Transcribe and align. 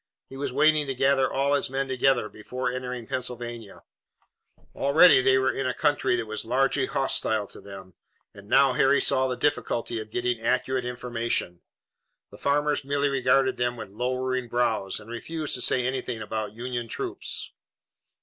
He 0.31 0.35
was 0.35 0.51
waiting 0.51 0.87
to 0.87 0.95
gather 0.95 1.31
all 1.31 1.53
his 1.53 1.69
men 1.69 1.87
together 1.87 2.27
before 2.27 2.71
entering 2.71 3.05
Pennsylvania. 3.05 3.83
Already 4.73 5.21
they 5.21 5.37
were 5.37 5.51
in 5.51 5.67
a 5.67 5.75
country 5.75 6.15
that 6.15 6.25
was 6.25 6.43
largely 6.43 6.87
hostile 6.87 7.45
to 7.49 7.61
them, 7.61 7.93
and 8.33 8.49
now 8.49 8.73
Harry 8.73 8.99
saw 8.99 9.27
the 9.27 9.37
difficulty 9.37 9.99
of 9.99 10.09
getting 10.09 10.41
accurate 10.41 10.85
information. 10.85 11.61
The 12.31 12.39
farmers 12.39 12.83
merely 12.83 13.09
regarded 13.09 13.57
them 13.57 13.77
with 13.77 13.89
lowering 13.89 14.47
brows 14.49 14.99
and 14.99 15.07
refused 15.07 15.53
to 15.53 15.61
say 15.61 15.85
anything 15.85 16.19
about 16.19 16.55
Union 16.55 16.87
troops. 16.87 17.51